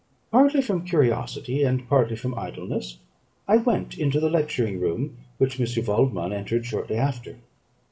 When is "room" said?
4.79-5.15